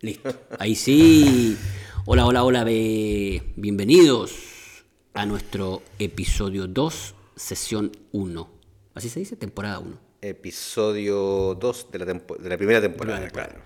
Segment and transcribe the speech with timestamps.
[0.00, 0.34] Listo.
[0.58, 1.56] Ahí sí.
[2.06, 2.64] Hola, hola, hola.
[2.64, 4.32] be- Bienvenidos
[5.14, 8.50] a nuestro episodio 2, sesión 1.
[8.94, 9.36] ¿Así se dice?
[9.36, 9.98] Temporada 1.
[10.22, 13.60] Episodio 2 de la, tempo- de la primera temporada, claro.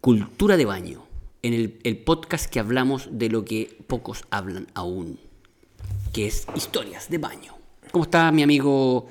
[0.00, 1.06] Cultura de baño.
[1.42, 5.18] En el, el podcast que hablamos de lo que pocos hablan aún,
[6.12, 7.54] que es historias de baño.
[7.92, 9.08] ¿Cómo está mi amigo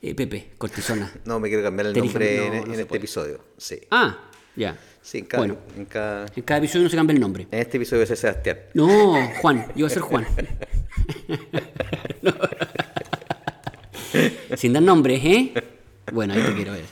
[0.00, 1.12] eh, Pepe Cortisona?
[1.24, 2.98] No, me quiero cambiar el nombre no, en, no en se este puede.
[2.98, 3.44] episodio.
[3.58, 3.80] Sí.
[3.90, 4.78] Ah, ya.
[5.04, 7.46] Sí, en cada, Bueno, en cada- en cada episodio no se cambia el nombre.
[7.50, 8.58] en este episodio voy a ser Sebastián.
[8.72, 10.26] No, Juan, yo voy a ser Juan.
[12.22, 12.32] No.
[14.56, 15.52] Sin dar nombres, ¿eh?
[16.10, 16.84] Bueno, ahí te quiero ver.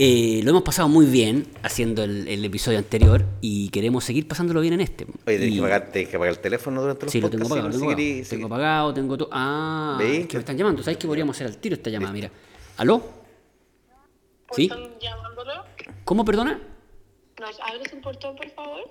[0.00, 4.60] Eh, lo hemos pasado muy bien haciendo el, el episodio anterior y queremos seguir pasándolo
[4.60, 5.04] bien en este.
[5.26, 7.44] Oye, tenés Y- que, pagar, tenés que pagar el teléfono durante los Sí, lo tengo
[7.48, 8.30] podcasts, pagado, lo si tengo no, si pagado.
[8.30, 9.28] Tengo pagado, tengo todo.
[9.30, 10.22] Ah, ¿Veis?
[10.22, 10.82] es que me están llamando.
[10.82, 12.12] ¿Sabes que podríamos hacer al tiro esta llamada?
[12.12, 12.30] Mira.
[12.78, 13.00] ¿Aló?
[14.56, 14.64] ¿Sí?
[14.64, 15.52] ¿Están llamándolo?
[16.04, 16.58] ¿Cómo, perdona?
[17.42, 18.84] ¿Nos abres el portón, por favor?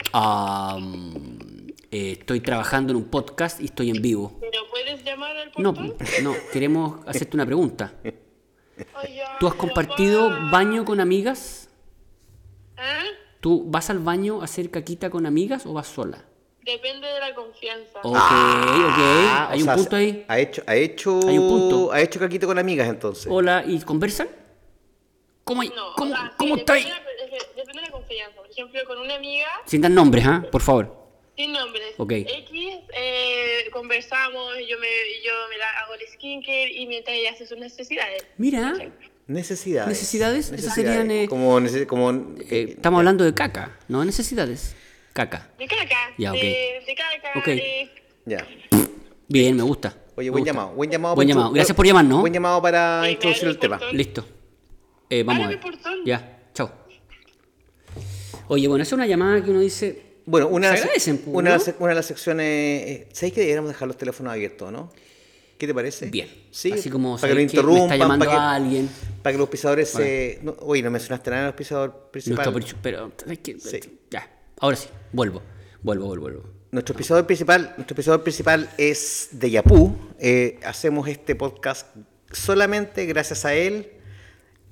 [1.90, 4.34] Eh, estoy trabajando en un podcast y estoy en vivo.
[4.42, 5.96] ¿Pero puedes llamar al No, portón?
[6.24, 7.94] no, queremos hacerte una pregunta.
[9.40, 10.50] ¿Tú has compartido va.
[10.52, 11.70] baño con amigas?
[12.78, 12.82] ¿Eh?
[13.40, 16.26] ¿Tú vas al baño a hacer caquita con amigas o vas sola?
[16.66, 18.00] Depende de la confianza.
[18.04, 19.52] Ok, Ah, ok.
[19.54, 20.26] Hay o un sea, punto ahí.
[20.28, 21.92] Ha hecho, ha hecho, Hay un punto.
[21.94, 23.28] Ha hecho caquito con amigas entonces.
[23.30, 24.28] Hola, ¿y conversan?
[25.46, 26.84] ¿Cómo, hay- No, cómo, o sea, cómo estáis?
[26.86, 27.12] de la- de-
[27.56, 28.36] Depende de la confianza.
[28.38, 30.44] Por ejemplo, con una amiga, Sin dar nombres, ¿ah?
[30.52, 30.98] Por favor.
[31.36, 32.12] sin nombres, Ok.
[32.12, 34.88] X, eh, conversamos, yo me,
[35.26, 38.26] yo me la hago el skincare y mientras ella hace sus necesidades.
[38.38, 38.74] Mira,
[39.28, 39.88] Necesidades.
[39.88, 40.52] ¿Necesidades?
[40.52, 44.76] Esas serían, eh, como, eh, estamos hablando de caca, no necesidades.
[45.14, 45.50] Caca.
[45.58, 46.40] De caca, Ya, ok.
[46.42, 47.48] de, de caca, Ok.
[48.26, 48.46] Ya.
[49.28, 49.96] Bien, me gusta.
[50.16, 50.54] Oye, me buen gusta.
[50.54, 50.76] llamado.
[50.76, 51.16] Buen llamado.
[51.16, 51.52] Buen llamado.
[51.52, 52.20] Gracias por llamar, ¿no?
[52.20, 53.80] Buen llamado para Sí, introducir el tema.
[53.94, 54.26] Listo.
[55.10, 55.60] Eh, vamos a ver.
[56.06, 56.72] Ya, chao.
[58.54, 60.02] Oye, bueno, es una llamada que uno dice.
[60.26, 61.64] Bueno, una, Se agradecen, pues, una, de ¿no?
[61.66, 62.46] las- una de las secciones.
[62.46, 64.92] eh, ¿Sabéis que deberíamos dejar los teléfonos abiertos, no?
[65.58, 66.08] ¿Qué te parece?
[66.10, 66.28] Bien.
[66.52, 68.90] Sí, Así como para que lo interrumpan, está llamando para que, a alguien.
[69.24, 70.40] para que los pisadores se.
[70.44, 72.52] No, oye, no mencionaste nada del auspiciador principal.
[72.52, 73.58] Nuestro, pero, ¿sabes qué?
[73.58, 73.80] Sí.
[74.10, 75.42] Ya, ahora sí, vuelvo.
[75.82, 76.44] Vuelvo, vuelvo, vuelvo.
[76.72, 79.96] Nuestro episodio principal, nuestro episodio principal es de Yapú.
[80.20, 81.88] Eh, hacemos este podcast
[82.34, 83.92] solamente gracias a él.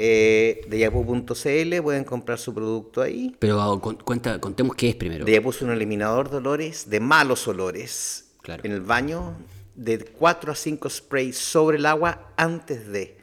[0.02, 3.36] Eh, de Yapu.cl pueden comprar su producto ahí.
[3.38, 5.26] Pero ah, con- cuenta, contemos qué es primero.
[5.26, 8.32] De Yapú es un eliminador de olores, de malos olores.
[8.42, 8.64] Claro.
[8.66, 9.36] En el baño,
[9.76, 13.18] de 4 a 5 sprays sobre el agua antes de,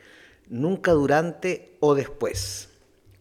[0.48, 2.68] nunca durante o después.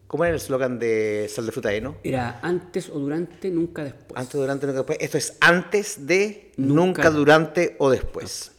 [0.06, 1.96] ¿Cómo era el eslogan de Sal de Fruta Eno?
[2.04, 4.12] Era antes o durante, nunca después.
[4.20, 4.98] Antes, durante, nunca después.
[5.00, 7.02] Esto es antes de, Nunca.
[7.02, 8.52] nunca, durante o después.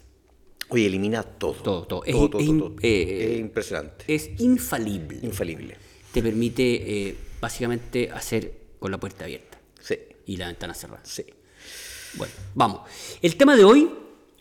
[0.69, 1.53] Oye, elimina todo.
[1.53, 2.03] Todo, todo.
[2.03, 4.05] Es- Todo, todo, es eh, es impresionante.
[4.07, 5.19] Es infalible.
[5.23, 5.78] Infalible.
[6.11, 9.95] Te permite eh, básicamente hacer con la puerta abierta Sí,
[10.25, 11.01] y la ventana cerrada.
[11.05, 11.23] sí.
[12.16, 12.81] Bueno, vamos.
[13.22, 13.89] El tema de hoy,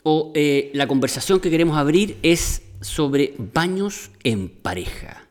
[0.04, 5.26] o eh, la conversación que queremos abrir, es sobre baños en pareja.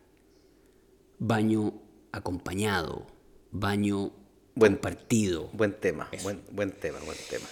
[1.17, 1.73] Baño
[2.11, 3.07] acompañado,
[3.51, 4.11] baño
[4.53, 5.49] Buen- compartido.
[5.53, 7.45] Buen tema, buen, buen tema, buen tema.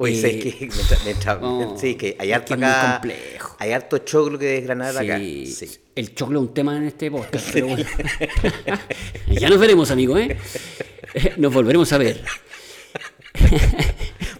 [0.00, 0.56] Eh, Oye, ¿sabes qué?
[0.60, 3.56] Mientras- mientras- no, sí, que hay harto muy complejo.
[3.58, 5.18] Hay harto choclo que desgranar acá.
[5.18, 5.68] Sí, Sí.
[5.94, 7.84] El choclo es un tema en este podcast, pero bueno.
[9.28, 10.38] ya nos veremos, amigo, ¿eh?
[11.36, 12.22] Nos volveremos a ver.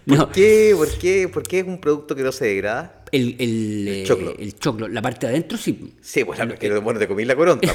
[0.06, 0.74] No, ¿Por qué?
[0.76, 1.28] ¿Por qué?
[1.28, 2.96] ¿Por qué es un producto que no se degrada?
[3.12, 4.34] el, el, eh, choclo.
[4.38, 5.94] el choclo, la parte de adentro sí.
[6.00, 7.72] Sí, pues la- que bueno, te comí la coronta.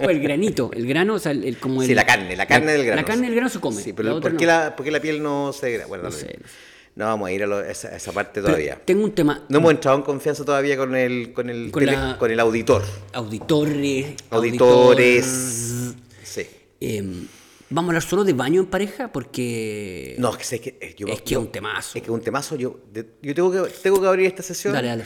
[0.00, 2.72] el granito, el grano, o sea, el, el- como el, Sí, la carne, la carne
[2.72, 3.00] del grano.
[3.02, 3.80] La carne del grano se come.
[3.82, 4.52] Sí, pero ¿por qué, no.
[4.52, 5.86] la, por qué la piel no se degrada?
[5.86, 6.38] Bueno, No no, sé.
[6.96, 8.80] No vamos a ir a, lo- a esa, a esa parte Pero todavía.
[8.84, 9.44] Tengo un tema.
[9.48, 12.38] No hemos entrado en confianza todavía con el, con el, Con tele- la- con el
[12.40, 12.82] auditor.
[13.12, 14.14] Auditores.
[14.30, 15.26] Auditores.
[15.26, 16.46] auditor, Sí.
[16.80, 17.26] em,
[17.70, 20.14] Vamos a hablar solo de baño en pareja porque.
[20.18, 21.98] No, es que, que eh, yo, Es que yo- es un temazo.
[21.98, 22.54] Es que es un temazo.
[22.56, 22.78] Yo,
[23.22, 25.04] yo tengo, que, tengo que abrir esta sesión Dale, dale.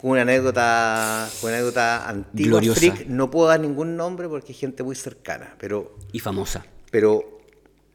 [0.00, 2.80] con una anécdota, con una anécdota antigua, Gloriosa.
[2.80, 3.06] freak.
[3.06, 6.64] No puedo dar ningún nombre porque es gente muy cercana, pero, Y famosa.
[6.90, 7.37] pero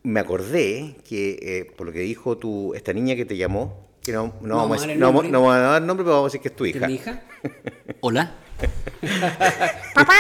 [0.04, 4.12] me acordé que, eh, por lo que dijo tu, esta niña que te llamó, que
[4.12, 5.32] no, no, No vamos, a decir- no, vamos- nombre.
[5.32, 6.88] no vamos a dar nombre, pero vamos a decir que es tu ¿Es hija.
[6.88, 7.22] mi hija?
[8.02, 8.36] Hola.
[9.94, 10.14] Papá.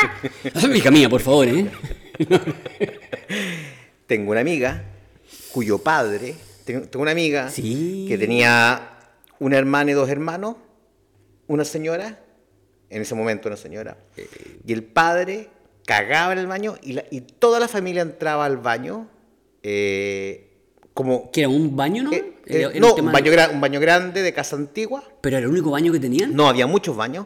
[0.76, 1.70] hija mía, por favor, ¿eh?
[4.08, 4.84] Tengo una amiga
[5.52, 8.06] cuyo padre, tengo, tengo una amiga Sí.
[8.08, 8.90] que tenía
[9.40, 10.56] una hermana y dos hermanos,
[11.48, 12.20] una señora,
[12.90, 13.98] en ese momento una señora,
[14.66, 15.50] y el padre
[15.86, 19.08] cagaba en el baño y, la- y toda la familia entraba al baño
[19.64, 20.50] eh,
[20.94, 21.32] como...
[21.32, 22.12] Que era un baño, ¿no?
[22.14, 25.46] eh, eh, era no, un baño, de- un baño grande de casa antigua, Pero era
[25.46, 26.36] el único baño que tenían.
[26.36, 27.26] no había muchos baños,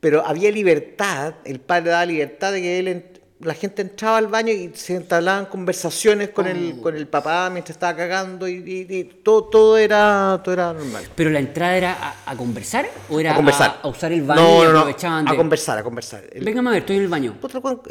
[0.00, 3.04] pero había libertad, el padre daba libertad de que él
[3.40, 6.50] la gente entraba al baño y se entablaban conversaciones con, Oh.
[6.50, 10.72] el, con el papá mientras estaba cagando y, y- y todo, todo, era, todo era
[10.72, 11.04] normal.
[11.14, 11.92] ¿Pero la entrada era
[12.26, 13.80] a, a conversar o era a conversar.
[13.82, 14.80] a, a usar el baño No, no, no,
[15.30, 16.24] a conversar, a conversar.
[16.32, 17.36] El- Venga, a ver, estoy en el baño.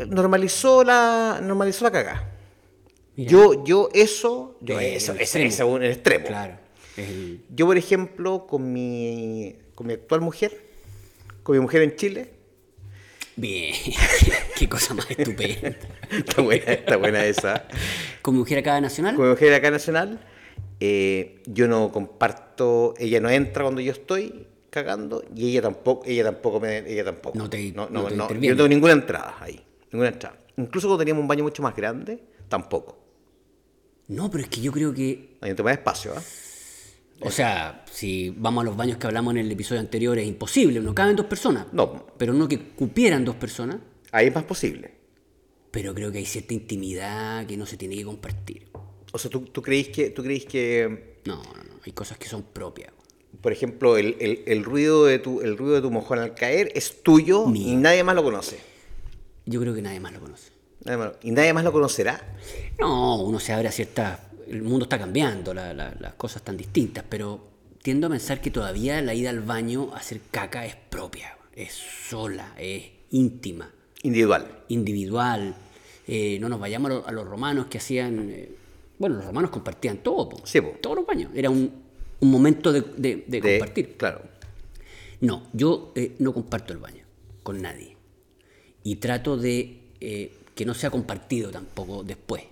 [0.08, 2.30] Normalizó la, normalizó la cagada.
[3.15, 3.31] Mira.
[3.31, 5.48] Yo, yo eso, yo eso, el extremo.
[5.48, 6.25] ese es un extremo.
[6.27, 6.57] Claro.
[6.98, 10.51] es el- Yo, por ejemplo, con mi, con mi actual mujer,
[11.44, 12.30] con mi mujer en Chile,
[13.36, 13.74] Bien.
[14.56, 15.75] Qué cosa más estupenda.
[16.12, 17.65] está buena, está buena esa.
[18.21, 19.15] Con mi mujer acá nacional.
[19.15, 20.19] Con mi mujer acá nacional,
[20.80, 26.24] eh, yo no comparto, ella no entra cuando yo estoy cagando y ella tampoco, ella
[26.25, 27.38] tampoco me, ella tampoco.
[27.38, 29.60] No te- no, no no, te yo no tengo ninguna entrada ahí,
[29.92, 30.38] ninguna entrada.
[30.57, 32.19] Incluso cuando teníamos un baño mucho más grande,
[32.50, 33.00] tampoco.
[34.07, 35.38] No, pero es que yo creo que.
[35.41, 36.21] Hay un tema de espacio, ¿ah?
[37.21, 40.79] O sea, si vamos a los baños que hablamos en el episodio anterior, es imposible,
[40.81, 41.67] no caben dos personas.
[41.71, 42.07] No.
[42.17, 43.77] Pero no que cupieran dos personas.
[44.11, 44.91] Ahí es más posible.
[45.71, 48.67] Pero creo que hay cierta intimidad que no se tiene que compartir.
[49.13, 51.79] O sea, ¿tú, tú creís que, tú creís que No, no, no.
[51.85, 52.91] Hay cosas que son propias.
[53.41, 56.71] por ejemplo, el, el- el ruido de tu, el ruido de tu mojón al caer
[56.75, 58.59] es tuyo y nadie más lo conoce?
[59.45, 60.51] Yo creo que nadie más lo conoce.
[60.85, 62.21] Lo- ¿Y nadie más lo conocerá?
[62.80, 64.19] No, uno se abre a ciertas...
[64.47, 67.47] El mundo está cambiando, la- la- las cosas están distintas, pero
[67.81, 71.74] tiendo a pensar que todavía la ida al baño a hacer caca es propia, es
[72.09, 73.71] sola, es íntima,
[74.03, 74.45] Individual.
[74.68, 75.56] individual.
[76.07, 78.29] Eh, no nos vayamos a, lo- a los romanos que hacían...
[78.29, 78.50] eh,
[79.00, 80.41] bueno, los romanos compartían todo, po.
[80.45, 80.75] Sí, po.
[80.81, 81.31] todos los baños.
[81.33, 81.71] Era un,
[82.19, 83.95] un momento de, de- de De- compartir.
[83.97, 84.21] Claro.
[85.21, 87.06] No, yo eh, no comparto el baño
[87.44, 87.95] con nadie.
[88.83, 92.44] Y trato de eh, que no sea compartido tampoco después.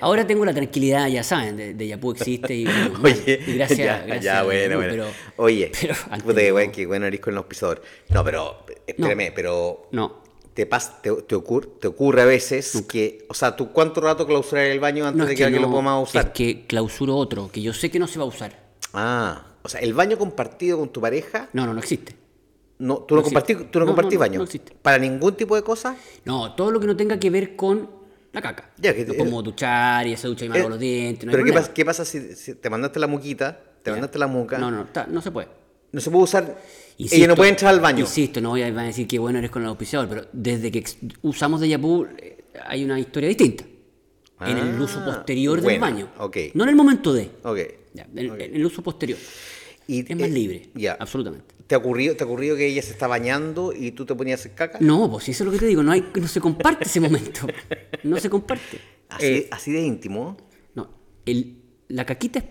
[0.00, 3.78] Ahora tengo la tranquilidad, ya saben, de, de Yapú existe y, bueno, Oye, y gracias,
[3.78, 4.92] ya, gracias ya, a bueno, Yapú, bueno.
[4.92, 5.06] Pero,
[5.36, 5.94] Oye, pero
[6.24, 7.82] puta que bueno, que bueno eres con el auspiciador.
[8.10, 10.22] No, pero, espérame, pero No,
[10.54, 14.24] te, pas- te, te ocurre, te ocurre a veces que, o sea, ¿tú cuánto rato
[14.24, 16.26] clausurar el baño antes no de que, que, alguien no, lo podamos usar?
[16.26, 18.66] es que clausuro otro, que yo sé que no se va a usar.
[18.92, 22.14] Ah, o sea, el baño compartido con tu pareja, No, no, no existe.
[22.78, 24.44] No, tú no, No compartís, no no, baño.
[24.82, 25.96] Para ningún tipo de cosa.
[26.24, 27.88] No, todo lo que no tenga que ver con
[28.32, 28.70] la caca.
[28.76, 31.28] Ya, que- No como duchar y ese ducha y me Eh, lavo los dientes.
[31.30, 33.92] Pero ¿qué pasa, qué pasa si, si te mandaste la muquita, te Ya.
[33.92, 34.58] mandaste la muca?
[34.58, 35.48] No, no, no se puede.
[35.92, 36.62] No se puede usar.
[36.98, 38.00] Insisto, ella no puede entrar al baño.
[38.00, 40.84] Insisto, no voy a, decir que bueno eres con el auspiciador, pero desde que
[41.22, 43.64] usamos de Yapú eh, hay una historia distinta.
[44.40, 46.10] en el Ah, uso posterior del baño.
[46.52, 47.30] No en el momento de.
[47.42, 47.58] Ok.
[47.94, 49.18] Ya, en, en el uso posterior.
[49.86, 50.68] Y, Es más eh, libre.
[50.74, 50.94] Ya.
[51.00, 51.55] Absolutamente.
[51.66, 54.38] ¿Te ha, ocurrido, ¿Te ha ocurrido que ella se está bañando y tú te ponías
[54.38, 54.78] a hacer caca?
[54.80, 57.46] No, pues eso es lo que te digo, no, hay, no se comparte ese momento.
[58.04, 58.78] No se comparte.
[59.08, 60.36] Así, Eh, así de íntimo.
[60.74, 60.88] no,
[61.24, 61.56] el,
[61.88, 62.44] la caquita es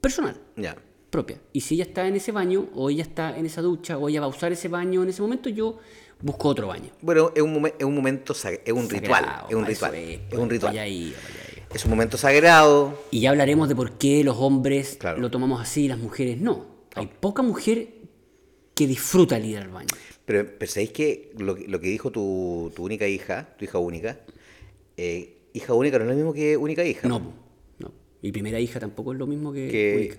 [0.00, 0.40] personal.
[0.56, 0.76] Ya.
[1.10, 1.38] propia.
[1.52, 4.20] Y si ella está en ese baño, o ella está en esa ducha, o ella
[4.20, 5.78] va a usar ese baño en ese momento, yo
[6.22, 6.90] busco otro baño.
[7.02, 9.24] Bueno, es un, es un momento, es un ritual.
[9.24, 9.94] Sagrado, Es un ritual.
[9.94, 10.72] es, Es un ritual.
[10.72, 11.62] vaya ahí, vaya ahí.
[11.72, 12.98] Es un momento sagrado.
[13.10, 15.20] Y ya hablaremos de por qué los hombres Claro.
[15.20, 16.66] lo tomamos así y las mujeres no.
[16.96, 17.93] Hay poca mujer
[18.74, 19.88] que disfruta el ir al baño.
[20.24, 23.78] Pero, pero ¿sabéis que lo, que- lo que dijo tu, tu única hija, tu hija
[23.78, 24.20] única,
[24.96, 27.06] eh, hija única no es lo mismo que única hija?
[27.08, 27.20] No,
[27.78, 27.92] no.
[28.22, 30.16] Mi primera hija tampoco es lo mismo que, Que, única.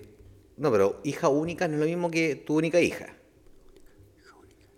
[0.58, 3.14] no, pero hija única no es lo mismo que tu única hija.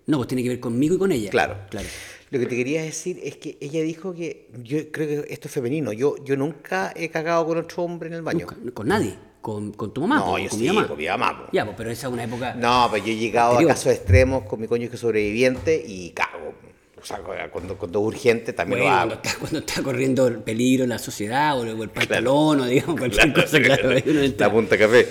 [0.07, 1.31] No, pues tiene que ver conmigo y con ella.
[1.31, 1.59] Claro.
[1.69, 1.87] Claro.
[2.31, 5.55] Lo que te quería decir es que ella dijo que, yo creo que esto es
[5.55, 8.47] femenino, yo, yo nunca he cagado con otro hombre en el baño.
[8.63, 9.15] Nunca, con nadie.
[9.41, 10.17] Con, con tu mamá.
[10.17, 10.89] No, po, yo con sí, mi mamá.
[10.89, 11.53] con mi mamá, po.
[11.53, 12.55] Ya, pero esa es una época.
[12.55, 13.71] No, pero yo he llegado Anterior.
[13.71, 16.55] a casos extremos con mi cónyuge sobreviviente y cago.
[17.01, 17.21] O sea,
[17.53, 19.23] cuando, cuando es urgente también Bueno, lo cuando hago.
[19.23, 23.33] está, cuando está corriendo el peligro en la sociedad o el, pantalón o digamos cualquier
[23.33, 25.07] cosa, claro, uno entra, La punta café.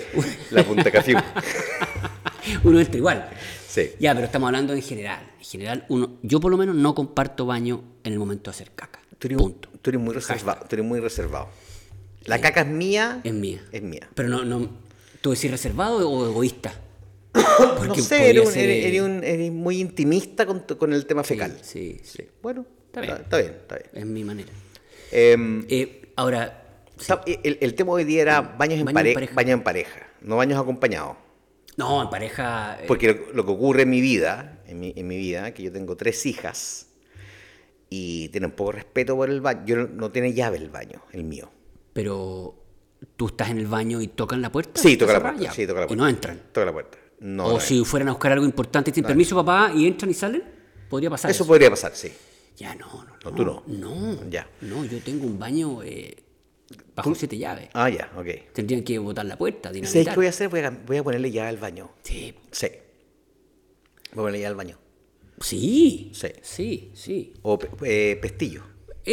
[0.50, 1.14] La punta café.
[2.64, 3.30] uno entra igual.
[3.66, 3.90] Sí.
[3.98, 5.20] Ya, pero estamos hablando en general.
[5.38, 8.72] En general, uno, yo por lo menos no comparto baño en el momento de hacer
[8.74, 9.00] caca.
[9.18, 9.68] Tú eres, Punto.
[9.80, 10.66] tú eres muy reservado.
[10.68, 11.48] Tú eres muy reservado.
[12.24, 13.20] La caca es mía.
[13.24, 13.60] Es mía.
[13.72, 14.08] Es mía.
[14.14, 14.68] Pero no, no,
[15.20, 16.72] ¿tú decís reservado o egoísta?
[17.86, 21.06] no sé, eres, un- ser, eres- eh, eres un- eres muy intimista con, con el
[21.06, 21.56] tema fecal.
[21.62, 23.22] Sí, sí, Bueno, Está está, bien.
[23.24, 23.50] está bien.
[23.52, 23.90] Está bien.
[23.94, 24.48] es mi manera.
[25.12, 29.14] Em, Eh, ahora, está- el, el tema hoy día era baños en, Baño en pare-
[29.14, 29.34] pareja.
[29.34, 31.16] baños en pareja, no baños acompañados.
[31.76, 32.78] no, en pareja...
[32.82, 35.62] eh, Porque lo, lo que ocurre en mi vida, en mi, en mi vida, que
[35.62, 36.88] yo tengo tres hijas
[37.90, 39.62] y tienen poco respeto por el baño.
[39.66, 41.50] Yo no, no tiene llave el baño, el mío.
[41.98, 42.54] Pero
[43.16, 44.80] tú estás en el baño y tocan la puerta.
[44.80, 45.40] Sí, ¿Está toca la puerta.
[45.42, 45.50] Ya.
[45.52, 46.02] Sí, toca la Y puerta.
[46.04, 46.42] no entran.
[46.52, 46.98] Toca la puerta.
[47.18, 50.14] No, o no si fueran a buscar algo importante sin permiso, papá, y entran y
[50.14, 50.44] salen,
[50.88, 51.28] podría pasar.
[51.32, 52.12] Eso Eso, podría pasar, sí.
[52.56, 53.16] Ya, no, no, no.
[53.24, 53.64] No, tú no.
[53.66, 54.48] No, Ya.
[54.60, 56.16] No, yo tengo un baño eh,
[56.94, 57.68] bajo siete llaves.
[57.72, 58.52] Ah, ya, ok.
[58.52, 60.14] Tendrían que botar la puerta, ¿Sabes dinamitar.
[60.14, 60.48] qué voy a hacer?
[60.50, 61.90] Voy a, voy a ponerle llave al baño.
[62.04, 62.32] Sí.
[62.52, 62.68] Sí.
[64.12, 64.78] Voy a ponerle llave al baño.
[65.40, 66.28] Sí, Sí.
[66.42, 67.34] sí, sí.
[67.42, 68.62] O eh, pestillo.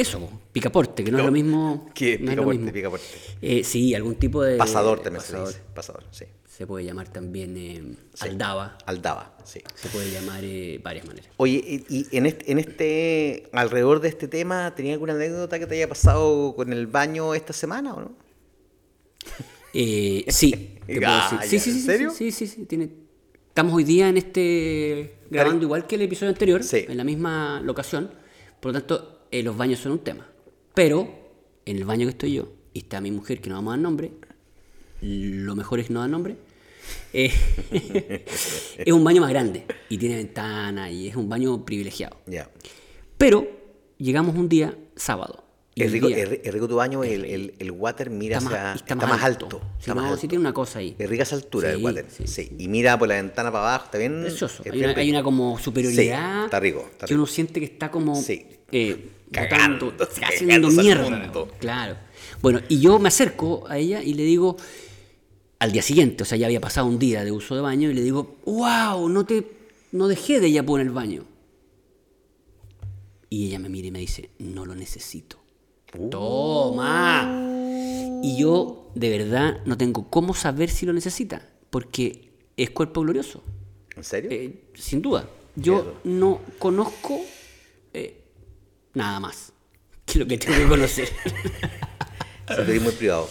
[0.02, 1.90] Eso, po, picaporte, que no, es lo mismo.
[1.94, 2.18] ¿qué?
[2.20, 2.74] no Picaporte, mismo.
[2.74, 3.06] picaporte.
[3.42, 4.58] Eh, sí, algún tipo de.
[4.58, 5.48] Pasador también pasador.
[5.48, 5.66] se dice.
[5.74, 6.26] Pasador, sí.
[6.48, 8.28] Se puede llamar también eh, Sí.
[8.30, 8.78] aldaba.
[8.86, 9.62] Aldaba, sí.
[9.76, 11.30] Se puede llamar eh, varias maneras.
[11.38, 15.66] Oye, y, y en, este, en este, alrededor de este tema, ¿tenía alguna anécdota que
[15.68, 18.16] te haya pasado con el baño esta semana o no?
[19.78, 20.52] Eh, sí,
[20.88, 21.50] te puedo Ah, decir.
[21.50, 22.10] Sí, ya, sí, ¿en sí, serio?
[22.12, 22.66] Sí, sí, sí.
[22.66, 22.90] Tiene...
[23.50, 25.16] Estamos hoy día en este.
[25.30, 26.86] grabando igual que el episodio anterior, Sí.
[26.88, 28.12] en la misma locación.
[28.62, 30.28] Por lo tanto, eh, los baños son un tema.
[30.74, 31.08] Pero,
[31.66, 33.84] en el baño que estoy yo, y está mi mujer, que no vamos a dar
[33.84, 34.12] nombre,
[35.02, 36.36] lo mejor es no dar nombre.
[37.14, 37.32] eh,
[38.78, 42.18] es un baño más grande y tiene ventana y es un baño privilegiado.
[42.28, 42.50] Ya.
[43.18, 43.48] Pero
[43.98, 45.44] llegamos un día sábado.
[45.74, 48.38] y Es rico, día es, ri- es rico tu baño, el, el, el water mira
[48.38, 49.48] está, hacia, más, está, más alto.
[49.50, 50.28] Sí, está no, más sí alto.
[50.28, 50.96] tiene una cosa ahí.
[51.00, 52.06] Es rica esa altura el Sí, water.
[52.10, 54.22] sí, Sí, Y mira por la ventana para abajo, está bien.
[54.22, 54.64] Precioso.
[54.66, 55.10] Hay una, hay rico.
[55.12, 56.40] una como superioridad.
[56.42, 57.22] Sí, está rico, está que rico.
[57.24, 58.46] uno siente que está como Sí.
[58.78, 61.32] Eh, Cagando, haciendo mierda.
[61.60, 61.98] Claro.
[62.42, 64.58] Bueno, y yo me acerco a ella y le digo,
[65.60, 67.94] al día siguiente, o sea, ya había pasado un día de uso de baño, y
[67.94, 69.46] le digo, wow, no te
[69.92, 71.26] no dejé de ella en el baño.
[73.30, 75.40] Y ella me mira y me dice, no lo necesito.
[75.98, 76.10] Uh.
[76.10, 77.42] Toma.
[78.22, 83.42] Y yo, de verdad, no tengo cómo saber si lo necesita, porque es cuerpo glorioso.
[83.96, 84.30] ¿En serio?
[84.32, 85.30] Eh, sin duda.
[85.56, 85.96] Yo Miedo.
[86.04, 87.22] no conozco
[87.94, 88.25] eh,
[88.96, 89.54] nada más
[90.06, 91.10] que lo que tengo que conocer.
[92.48, 93.28] Eres muy privado.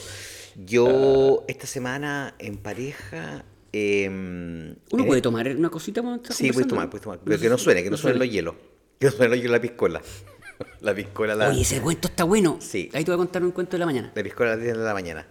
[0.67, 3.45] Yo esta semana en pareja.
[3.73, 6.91] em, Uno puede tomar una cosita cuando está Sí, puedes tomar, ¿no?
[6.91, 7.21] puedes tomar.
[7.25, 8.55] Pero que no suene, que no suenen los hielos.
[8.99, 10.03] Que no suenen los hielos la piscola.
[10.83, 11.49] La piscola la.
[11.49, 12.59] Oye, ese cuento está bueno.
[12.61, 12.89] Sí.
[12.93, 14.13] Ahí te voy a contar un cuento de la mañana.
[14.15, 15.27] La piscola a las 10 de la mañana.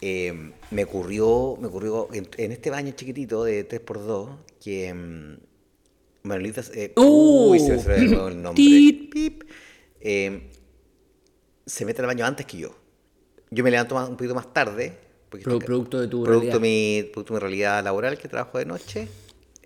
[0.00, 5.36] Eh, me ocurrió, me ocurrió en, en este baño chiquitito de 3x2 que mm,
[6.22, 7.50] Manuelita, eh, ¡Uh!
[7.50, 9.07] uy, se me el nombre.
[9.18, 9.42] Pip.
[10.00, 10.50] Eh,
[11.66, 12.74] se mete al baño antes que yo.
[13.50, 14.98] Yo me levanto más- un poquito más tarde.
[15.28, 16.60] porque Pro- producto de tu producto realidad.
[16.60, 19.08] mi, producto de mi realidad laboral que trabajo de noche.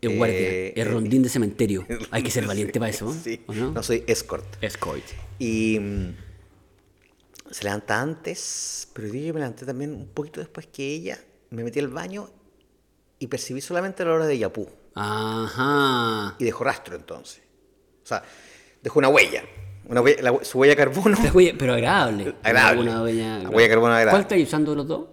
[0.00, 1.86] Es guardia, Eh, es eh, rondín de cementerio.
[2.10, 3.12] Hay que ser valiente para eso, ¿no?
[3.14, 3.70] Sí, ¿o no?
[3.70, 4.44] no soy escort.
[4.60, 5.04] Escort.
[5.38, 6.16] Y mm,
[7.52, 11.20] se levanta antes, pero yo me levanté también un poquito después que ella.
[11.50, 12.28] Me metí al baño
[13.20, 14.68] y percibí solamente la hora de Yapú.
[14.96, 16.34] Ajá.
[16.40, 17.40] Y dejó rastro entonces.
[18.02, 18.24] O sea,
[18.82, 19.44] dejó una huella.
[19.86, 21.16] Una huella- la su huella de carbono.
[21.32, 22.34] Huella- Pero agradable.
[22.42, 22.82] Agradable.
[22.82, 24.10] Una huella- La huella de carbono agradable.
[24.10, 25.06] ¿Cuál estáis usando los dos?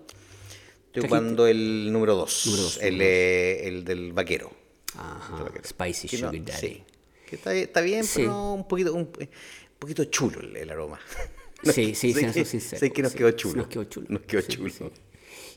[0.88, 2.45] Estoy jugando el número 2.
[2.47, 4.51] Número dos, el, eh, el del vaquero.
[4.97, 5.43] Ajá.
[5.43, 5.63] vaquero.
[5.65, 6.59] Spicy Que no- Sugar Daddy.
[6.67, 6.83] sí,
[7.27, 8.21] que está, está bien, Sí.
[8.21, 9.29] pero un poquito, un, un
[9.77, 10.99] poquito chulo el, el aroma.
[11.61, 12.79] Sí, sí, Sé que- sinceros.
[12.79, 13.57] sé que nos sí, quedó chulo.
[13.57, 14.05] Nos quedó chulo.
[14.09, 14.69] Nos quedó Sí, chulo.
[14.69, 14.85] sí.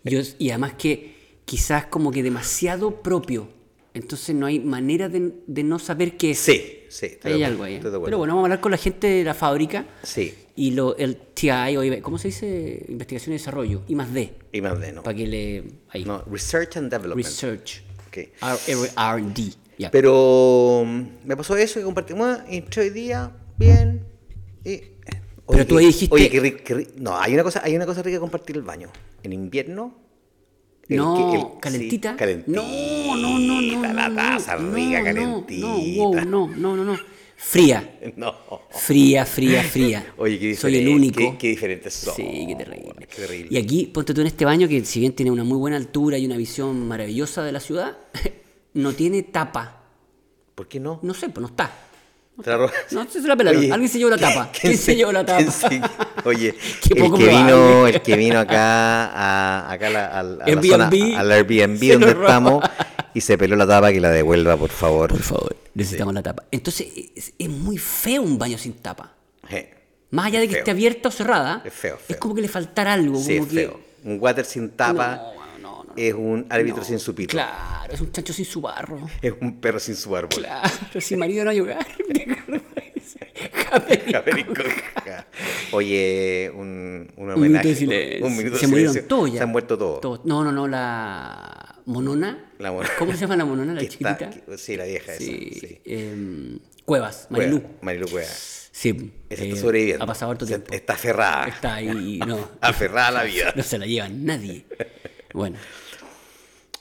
[0.03, 1.15] Yo- y además que
[1.45, 3.49] quizás como que demasiado propio.
[3.95, 6.39] Entonces no hay manera de, de no saber qué es.
[6.39, 7.09] Sí, sí.
[7.23, 7.75] de Hay algo ahí.
[7.75, 7.81] ¿eh?
[7.81, 8.05] de acuerdo.
[8.07, 9.85] Pero bueno, vamos a hablar con la gente de la fábrica.
[10.03, 12.85] Sí, Y lo, el TI, ¿cómo se dice?
[12.89, 13.83] Investigación y desarrollo.
[13.89, 14.33] I más D.
[14.53, 15.03] y más de no.
[15.03, 15.65] Para que le...
[15.91, 16.05] Ahí.
[16.05, 17.27] No, Research and Development.
[17.27, 17.83] Research.
[18.09, 18.17] Ok.
[18.17, 19.53] R- R&D.
[19.79, 19.91] Ya.
[19.91, 22.39] Pero mm, me pasó eso y compartimos.
[22.49, 24.07] Entré hoy día, bien.
[24.65, 24.81] Y,
[25.49, 28.19] Pero tú ahí dijiste- Oye, qué ri- No, hay una, cosa, hay una cosa rica
[28.21, 28.91] compartir el baño.
[29.23, 29.99] En invierno.
[30.89, 32.11] El no, que- el- calentita.
[32.13, 32.53] sí, calentita.
[32.63, 33.95] No, no, no, no.
[33.95, 35.67] La no, taza no, rica, no, calentita.
[35.67, 36.99] No, wow, no, no, no, no.
[37.37, 37.99] Fría.
[38.17, 38.35] No.
[38.71, 40.13] Fría, fría, fría.
[40.17, 41.19] Oye, qué Soy el único.
[41.19, 42.15] Qué, qué diferentes son.
[42.15, 42.95] Sí, qué terrible.
[43.01, 43.49] Qué terrible.
[43.51, 46.19] Y aquí, ponte tú en este baño que si bien tiene una muy buena altura
[46.19, 47.97] y una visión maravillosa de la ciudad,
[48.75, 49.83] no tiene tapa.
[50.55, 51.01] ¿Por qué no?
[51.03, 51.73] No sé, pues no está.
[52.43, 52.59] Te la
[52.93, 53.61] No, se la pelaron.
[53.61, 54.51] Oye, Alguien se llevó la ¿quién- tapa.
[54.59, 55.51] ¿Quién se llevó la tapa?
[55.51, 55.81] se-
[56.25, 60.23] Oye, Qué el que, vino, el que vino acá, a, acá a la, a a
[60.23, 62.65] la zona, al Airbnb donde estamos
[63.15, 65.11] y se peló la tapa, que la devuelva, por favor.
[65.11, 66.45] Por favor, necesitamos la tapa.
[66.51, 69.13] Entonces, es, es muy feo un baño sin tapa.
[70.11, 70.59] Más allá de que Feo.
[70.61, 72.19] esté abierta o cerrada, Es feo, feo.
[72.19, 73.19] como que le faltara algo.
[73.19, 73.81] Sí, como es que, feo.
[74.05, 77.31] Un water sin tapa No, no, no, es un árbitro sin su pito.
[77.33, 77.53] Claro,
[77.93, 79.09] es un chancho sin su barro.
[79.21, 80.43] Es un perro sin su árbol.
[80.43, 81.87] Claro, sin marido no hay hogar.
[85.73, 87.49] Oye, un, un Un homenaje.
[87.49, 88.27] minuto de silencio.
[88.27, 89.09] Un minuto se de murieron silencio.
[89.17, 89.39] todos ya.
[89.39, 90.25] Se han muerto todos.
[90.25, 92.53] No, no, no, la monona.
[92.59, 92.91] La monona.
[92.99, 94.47] ¿Cómo se llama la monona, la Que está- chiquitita?
[94.47, 95.67] que- sí, la vieja Sí, esa.
[95.67, 95.81] Sí.
[95.87, 97.63] em, Cuevas, Cueva, Marilú.
[97.81, 98.29] Marilu Cueva.
[98.29, 99.13] Sí.
[99.31, 100.05] Esa eh, está sobreviviendo.
[100.05, 100.73] Ha pasado harto Se- tiempo.
[100.75, 101.49] Está aferrada.
[101.49, 102.49] Está ahí, no.
[102.61, 103.53] Aferrada a la vida.
[103.57, 104.65] No se la lleva nadie.
[105.35, 105.57] Bueno.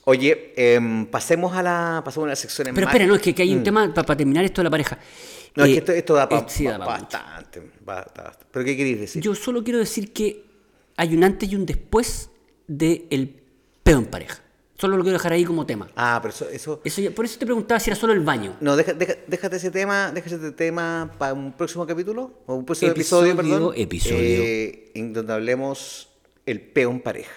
[0.05, 3.36] Oye, em, pasemos a la pasemos a la sección en Pero espera, no, es que,
[3.36, 4.96] que hay un tema para terminar esto de la pareja.
[4.98, 5.60] Mm.
[5.60, 7.01] No, es Eh, que esto, esto da para eh, sí, da pa mucho.
[7.17, 8.46] bastante, bastante.
[8.51, 9.22] ¿Pero qué queréis decir?
[9.22, 10.43] Yo solo quiero decir que
[10.98, 12.29] hay un antes y un después
[12.67, 13.36] del
[13.84, 14.39] pedo en pareja.
[14.79, 15.88] Solo lo quiero dejar ahí como tema.
[15.96, 16.50] Ah, pero eso...
[16.50, 18.55] eso Eso ya- por eso te preguntaba si era solo el baño.
[18.62, 22.65] no, deja- deja- déjate ese tema, déjate ese tema para un próximo capítulo, o un
[22.65, 23.74] próximo Episodio, episodio, perdón.
[23.77, 24.17] episodio.
[24.20, 26.10] eh, en donde hablemos
[26.48, 27.31] el peo en pareja.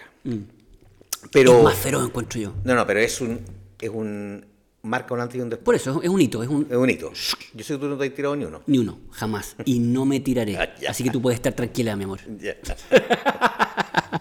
[1.32, 1.58] Pero...
[1.58, 2.52] Es más feroz, encuentro yo.
[2.64, 3.40] No, no, pero es un...
[3.80, 4.44] Es un...
[4.82, 5.64] Marca un antes y un después.
[5.64, 6.66] Por eso, es un hito, es un...
[6.70, 7.10] Es un hito.
[7.54, 8.60] Yo sé que tú no te has tirado ni uno.
[8.66, 9.56] Ni uno, jamás.
[9.64, 10.56] Y no me tiraré.
[10.58, 10.68] Ah.
[10.90, 12.20] Así que tú puedes estar tranquila, mi amor.
[12.38, 12.54] Ya.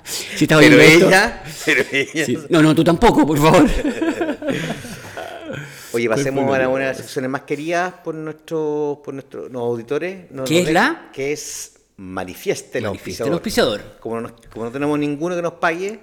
[0.06, 1.44] Si estás Pero oyendo esto- ella...
[1.66, 2.26] Pero ella...
[2.26, 2.38] Sí.
[2.50, 3.70] No, no, tú tampoco, por favor.
[5.94, 10.32] Oye, pasemos a una de las secciones más queridas por nuestros por nuestros no, auditores.
[10.32, 11.10] no- ¿Qué no es la?
[11.14, 13.28] Que es Manifieste el Manifieste auspiciador.
[13.30, 13.82] el auspiciador.
[14.00, 16.00] Como no, como no tenemos ninguno que nos pague,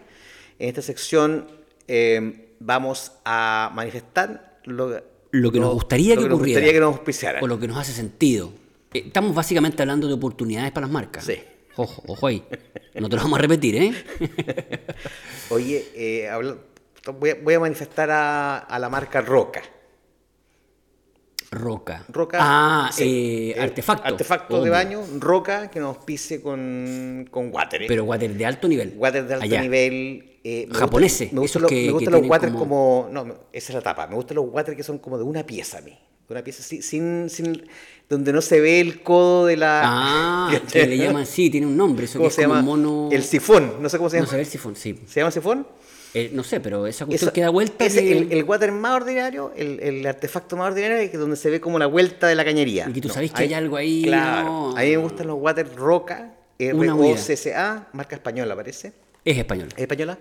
[0.61, 1.47] en esta sección
[1.89, 5.01] eh, vamos a manifestar lo,
[5.33, 6.61] Lo que nos gustaría lo que ocurriera.
[6.61, 7.43] gustaría que nos.
[7.43, 8.53] O lo que nos hace sentido.
[8.95, 11.25] Eh, Estamos básicamente hablando de oportunidades para las marcas.
[11.25, 11.37] Sí.
[11.77, 12.45] Ojo, ojo ahí.
[12.95, 13.95] No te lo vamos a repetir, ¿eh?
[15.51, 16.57] Oye, eh, habla-
[17.19, 19.63] voy, a, voy a manifestar a, a la marca Roca.
[21.51, 22.05] Roca.
[22.09, 22.39] Roca.
[22.41, 24.07] Ah, sí, eh, eh, artefacto.
[24.07, 27.83] Artefacto de baño, Roca, que nos pise con, con water.
[27.89, 28.95] Pero water de alto nivel.
[28.97, 29.61] Water de alto Allá.
[29.63, 30.39] nivel.
[30.45, 33.09] eh, me Japoneses, gusta- Me gustan que- los, me que gustan los tienen water como-
[33.09, 33.09] como...
[33.13, 34.07] No, esa es la tapa.
[34.07, 35.91] Me gustan los water que son como de una pieza a mí.
[36.29, 37.67] De una pieza sin, sin, sin-
[38.09, 39.83] Donde no se ve el codo de la...
[39.85, 42.05] Ah, que le llaman, sí, tiene un nombre.
[42.05, 42.63] Eso que ¿Cómo es se llama?
[42.63, 43.09] mono.
[43.11, 43.75] El sifón.
[43.81, 44.31] No sé cómo se No llama.
[44.31, 45.01] sé ver sifón, sí.
[45.07, 45.67] ¿Se llama sifón?
[46.13, 47.85] Eh, no sé, pero esa cuestión Eso- que da vuelta.
[47.85, 51.37] ese- que- el, el water más ordinario, el, el artefacto más ordinario, es que donde
[51.37, 52.87] se ve como la vuelta de la cañería.
[52.89, 54.45] Y que tú sabes que hay algo ahí, Claro.
[54.45, 54.77] no.
[54.77, 56.35] A mí me gustan los water Roca.
[56.59, 58.93] R-O-C-C-A, marca española, parece.
[59.25, 59.69] Es español.
[59.77, 60.19] ¿Es española?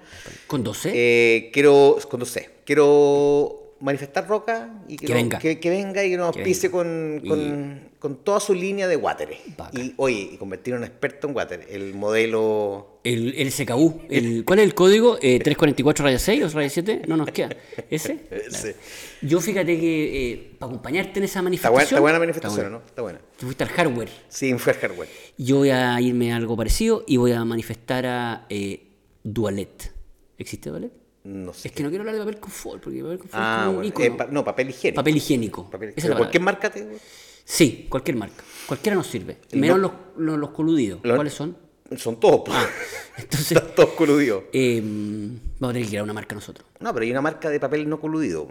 [0.48, 0.92] Con 12.
[0.94, 5.40] Eh, quiero, con dos C, quiero manifestar Roca y que, venga.
[5.40, 9.30] que, que venga y que nos auspice con, con, con toda su línea de water.
[9.74, 11.66] Y oye, y convertir en un experto en water.
[11.70, 13.00] El modelo.
[13.04, 14.02] El, el SKU.
[14.10, 15.18] El, ¿Cuál es el código?
[15.22, 17.04] Eh, ¿344 raya 6 o raya 7?
[17.08, 17.50] No nos queda.
[17.90, 18.20] ¿Ese?
[19.22, 21.84] Yo fíjate que eh, para acompañarte en esa manifestación.
[21.84, 22.86] está buena la manifestación, está ¿no?
[22.86, 23.20] Está buena.
[23.38, 24.10] Tú fuiste al hardware.
[24.28, 25.10] Sí, fue hardware.
[25.38, 28.88] Yo voy a irme a algo parecido y voy a manifestar a eh,
[29.24, 29.94] Dualet.
[30.38, 30.99] ¿Existe Dualet?
[31.24, 31.68] No sé.
[31.68, 33.92] Es que no quiero hablar de papel confort, porque papel confort es Ah, como un
[33.92, 34.06] bueno.
[34.06, 34.96] Eh, pa- no, papel higiénico.
[34.96, 35.70] Papel higiénico.
[35.70, 36.68] Papel- es la ¿Por qué palabra.
[36.70, 36.98] marca te.?
[37.44, 38.44] Sí, cualquier marca.
[38.68, 39.38] Cualquiera nos sirve.
[39.54, 41.00] Menos no- los, los, los coludidos.
[41.04, 41.58] Lo- ¿Cuáles son?
[41.98, 42.42] Son todos.
[42.46, 42.58] pues.
[43.18, 44.44] Entonces, Están todos coludidos.
[44.54, 46.66] eh, vamos a tener que ir a una marca nosotros.
[46.80, 48.48] No, pero hay una marca de papel no coludido.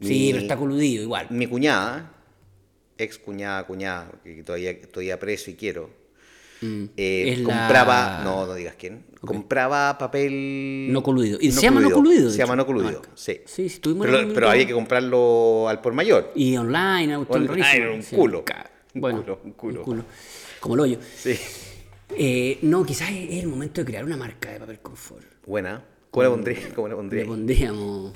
[0.00, 1.26] Sí, pero está coludido igual.
[1.30, 2.12] Mi cuñada,
[2.96, 5.90] ex cuñada, cuñada, que todavía, todavía aprecio y quiero.
[6.96, 10.88] Eh, Es la- compraba, no, no digas quién, compraba papel...
[10.92, 11.38] No coludido.
[11.40, 13.10] Y se llama no coludido, Se llama no coludido, la marca.
[13.14, 13.40] sí.
[13.44, 16.32] Sí, sí, tuvimos pero, había que comprarlo al por mayor.
[16.34, 18.44] Y online, cuestión Online, un culo.
[18.94, 20.04] Un Bueno, culo, un culo.
[20.60, 20.98] Como el hoyo.
[21.16, 21.34] Sí.
[22.16, 25.24] Eh, no, quizás es el momento de crear una marca de papel confort.
[25.44, 25.84] Buena.
[26.10, 26.58] ¿Cómo le pondría?
[26.74, 27.22] ¿Cómo pondría?
[27.22, 28.12] Le pondríamos.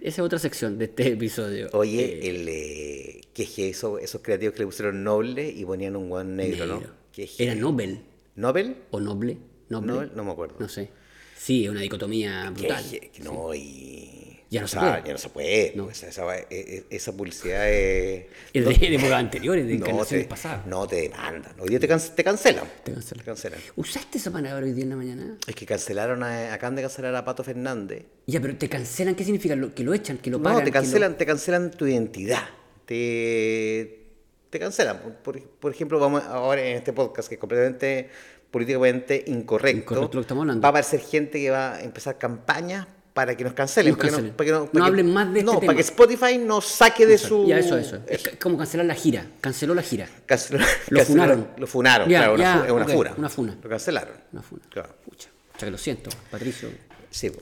[0.00, 1.68] Esa es otra sección de este episodio.
[1.72, 5.94] Oye, el, eh, ¿qué es que eso, esos creativos que le pusieron noble y ponían
[5.96, 6.80] un guan negro, Negro.
[6.80, 7.05] ¿no?
[7.16, 8.00] ¿Qué es Era Nobel
[8.34, 8.76] ¿Nobel?
[8.90, 9.38] o Noble.
[9.70, 9.86] Noble.
[9.92, 10.56] Nobel, no me acuerdo.
[10.58, 10.90] No sé.
[11.38, 12.84] Sí, es una dicotomía brutal.
[13.24, 14.22] no, y...
[14.50, 15.06] Ya no o se sea, puede.
[15.06, 15.72] Ya no se puede.
[15.74, 15.90] No.
[15.90, 18.26] Esa, esa, e- e- esa publicidad es...
[18.52, 20.66] Es no- de, de épocas anteriores, de no encarnaciones te, pasadas.
[20.66, 21.58] no te demandan.
[21.58, 22.64] Hoy día te, can- te cancelan.
[22.84, 23.24] Te cancelan.
[23.24, 23.60] cancelan.
[23.76, 25.36] ¿Usaste esa palabra hoy día en la mañana?
[25.46, 28.04] Es que cancelaron a, acaban de cancelar a Pato Fernández.
[28.26, 29.56] Ya, pero te cancelan, ¿qué significa?
[29.56, 30.18] Lo- ¿Que lo echan?
[30.18, 30.58] ¿Que lo pagan?
[30.58, 32.44] No, te lo- cancelan, te cancelan tu identidad.
[32.84, 34.05] Te,
[34.50, 34.98] te cancelan.
[35.22, 38.10] Por, por ejemplo, vamos ahora en este podcast que es completamente
[38.50, 39.78] políticamente incorrecto.
[39.94, 40.62] Incorrecto lo que estamos hablando.
[40.62, 43.92] Va a aparecer gente que va a empezar campañas para que nos cancelen.
[43.92, 44.34] Nos para que cancelen.
[44.36, 45.70] para que No para que- hablen más de este No, tema.
[45.72, 47.46] para que Spotify nos saque de su...
[47.46, 47.98] Ya, eso, eso.
[48.06, 49.26] Es ca- como cancelar la gira.
[49.40, 50.06] Canceló la gira.
[50.26, 50.64] Canceló- Lo
[51.00, 51.48] canceló- funaron.
[51.56, 53.14] Lo funaron, Ya, claro, ya, es una ok, funa.
[53.16, 53.58] una funa.
[53.62, 54.14] Lo cancelaron.
[54.32, 54.62] Una funa.
[54.70, 54.94] Claro.
[55.04, 55.28] Pucha.
[55.54, 56.68] O sea que lo siento, Patricio.
[57.10, 57.32] Sí.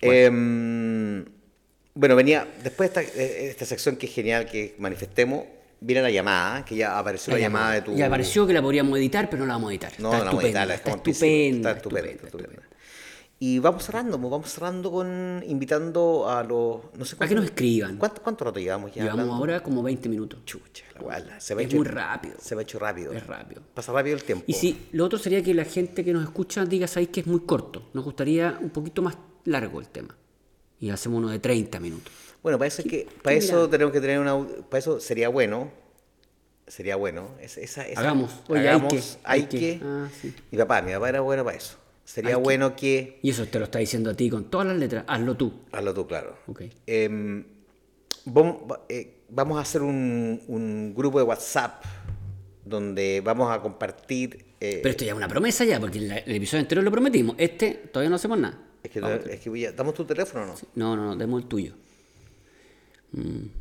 [0.00, 1.24] Em,
[1.94, 5.44] bueno, venía, después de esta, de esta sección que es genial que manifestemos,
[5.84, 7.94] viene la llamada, que ya apareció la, llamada de tu...
[7.94, 9.92] Ya apareció que la podríamos editar, pero no la vamos a editar.
[9.98, 11.12] No, está no la vamos a editar, está principio.
[11.12, 12.62] estupenda, Está estupenda, está estupenda.
[13.40, 16.80] Y vamos cerrando, pues, vamos cerrando con invitando a los...
[16.96, 17.98] No sé A que nos escriban.
[17.98, 19.02] ¿Cuánto, cuánto rato llevamos ya?
[19.02, 19.34] Llevamos hablando?
[19.34, 20.40] ahora como 20 minutos.
[20.46, 21.40] Chucha, la guala.
[21.40, 22.36] Se va Es hecho- muy rápido.
[22.40, 23.12] Se va hecho rápido.
[23.12, 23.60] Es rápido.
[23.74, 24.44] Pasa rápido el tiempo.
[24.46, 27.26] Y si lo otro sería que la gente que nos escucha diga, sabéis que es
[27.26, 27.90] muy corto.
[27.92, 30.16] Nos gustaría un poquito más largo el tema.
[30.80, 32.12] Y hacemos uno de 30 minutos.
[32.44, 33.70] Bueno, para eso, es que, para eso mirada?
[33.70, 34.38] tenemos que tener una...
[34.68, 35.72] Para eso sería bueno...
[36.66, 37.28] Sería bueno.
[37.40, 38.40] es- Esa, esa- Hagamos.
[38.48, 39.58] Oye, hay hagamos, que, hay que.
[39.58, 39.80] que.
[39.82, 40.34] Ah, sí.
[40.50, 41.76] Mi papá, mi papá era bueno para eso.
[42.04, 43.18] Sería Hay bueno que...
[43.22, 45.04] Y eso te lo está diciendo a ti con todas las letras.
[45.06, 45.52] Hazlo tú.
[45.72, 46.36] Hazlo tú, claro.
[46.46, 46.62] Ok.
[46.86, 47.44] Em,
[48.88, 51.82] eh, vamos a hacer un, un grupo de WhatsApp
[52.64, 54.44] donde vamos a compartir...
[54.60, 57.36] eh, Pero esto ya es una promesa ya, porque el episodio anterior lo prometimos.
[57.38, 58.58] Este todavía no hacemos nada.
[58.82, 60.54] Es que, es que voy a- ¿Damos tu teléfono o no?
[60.74, 61.74] No, no, no, demos el tuyo.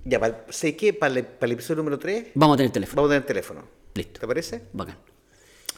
[0.06, 0.94] Ya, para, ¿sé qué?
[0.94, 2.96] Para el, para el episodio número 3 Vamos a tener teléfono.
[3.02, 3.64] vamos a tener teléfono.
[3.96, 4.20] Listo.
[4.20, 4.62] ¿Te parece?
[4.74, 4.98] Bacán.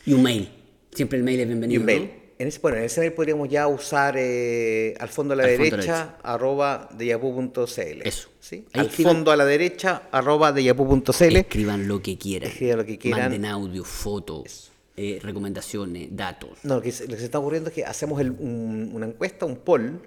[0.06, 0.50] Y un mail.
[0.94, 1.80] Siempre el mail es Y bienvenido.
[1.82, 2.02] un mail.
[2.04, 2.26] ¿no?
[2.38, 5.50] En ese, bueno, en ese mail podríamos ya usar eh, al fondo a la Al
[5.52, 8.02] fondo a la derecha, arroba deyapu.cl.
[8.04, 8.30] Eso.
[8.42, 8.66] ¿Sí?
[8.74, 11.36] Ahí Al escriban- fondo a la derecha, arroba deyapu.cl.
[11.38, 12.50] Escriban lo que quieran.
[12.50, 13.22] Escriban lo que quieran.
[13.32, 16.60] Manden audio, fotos, eh, recomendaciones, datos.
[16.64, 19.06] No, lo que, se- lo que se está ocurriendo es que hacemos el- un- una
[19.06, 20.02] encuesta, un poll,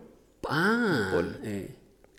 [0.48, 1.40] Ah, poll.
[1.44, 1.70] eh,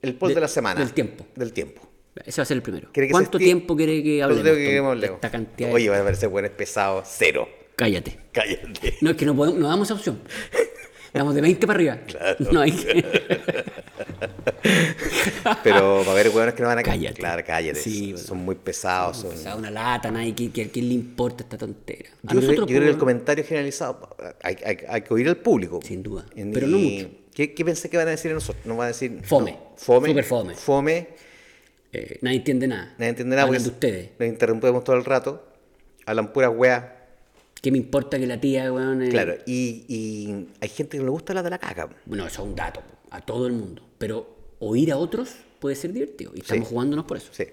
[0.02, 0.80] el poll de, De- la semana.
[0.80, 1.26] del tiempo.
[1.36, 1.82] Del tiempo.
[2.26, 2.90] ese va a ser el primero.
[2.92, 5.00] ¿Quiere que ¿Cuánto tiempo quiere que ¿Cuánto hablemos?
[5.00, 7.04] que esta cantidad Oye, va a parecer bueno, es pesado.
[7.06, 7.48] Cero.
[7.76, 8.18] Cállate.
[8.34, 8.98] Cállate.
[9.02, 10.20] No, es que no, podemos, no damos esa opción.
[11.14, 11.98] Damos de 20 para arriba.
[12.52, 13.04] No hay que...
[15.64, 17.16] Pero va a haber hueones que no van a Cállate.
[17.20, 17.80] Claro, cállate.
[17.80, 19.18] Sí, son, muy pesados.
[19.18, 19.58] Son...
[19.60, 22.10] Una lata, nadie, que, ¿quién le importa esta tontera?
[22.28, 25.14] A Yo, creo, que- nosotros, yo creo que el comentario generalizado hay, hay- hay que
[25.14, 25.80] oír al público.
[25.84, 27.10] Sin duda, Y- pero no mucho.
[27.34, 28.66] ¿Qué, qué pensé que van a decir a nosotros?
[28.66, 29.22] No van a decir.
[29.24, 29.52] Fome.
[29.52, 30.10] no, fome.
[30.10, 30.54] Súper fome.
[30.56, 31.08] Fome.
[31.94, 32.94] eh, nadie entiende nada.
[32.98, 34.10] Nadie entiende nada Hablan porque de ustedes.
[34.20, 35.46] Nos interrumpimos todo el rato.
[36.06, 36.84] Hablan puras weas.
[37.62, 39.02] ¿Qué me importa que la tía, weón?
[39.04, 39.36] eh, Claro.
[39.46, 41.90] Y, y hay gente que le gusta la de la caca.
[42.06, 43.82] Bueno, eso es un dato, a todo el mundo.
[43.98, 46.32] Pero oír a otros puede ser divertido.
[46.36, 46.74] Y estamos Sí.
[46.74, 47.30] jugándonos por eso.
[47.32, 47.46] Sí.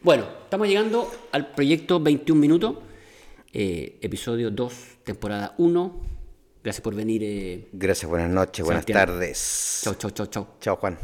[0.00, 2.76] Bueno, estamos llegando al proyecto 21 minutos,
[3.52, 6.00] eh, episodio 2, temporada 1.
[6.62, 7.22] Gracias por venir.
[7.24, 7.68] eh.
[7.72, 9.80] Gracias, buenas noches, buenas tardes.
[9.82, 10.46] Chau, chau, chau, chau.
[10.60, 10.96] Chao, Juan.